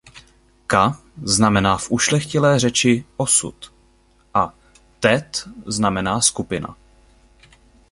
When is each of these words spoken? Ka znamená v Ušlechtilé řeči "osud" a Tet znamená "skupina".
Ka 0.67 1.01
znamená 1.23 1.77
v 1.77 1.91
Ušlechtilé 1.91 2.59
řeči 2.59 3.05
"osud" 3.17 3.73
a 4.33 4.53
Tet 4.99 5.47
znamená 5.65 6.21
"skupina". 6.21 6.77